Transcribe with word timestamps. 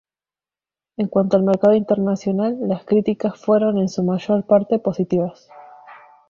En 0.97 1.07
cuanto 1.09 1.37
al 1.37 1.43
mercado 1.43 1.75
internacional, 1.75 2.57
las 2.61 2.83
críticas 2.85 3.39
fueron 3.39 3.77
en 3.77 3.87
su 3.87 4.03
mayor 4.03 4.43
parte 4.47 4.79
positivas. 4.79 5.47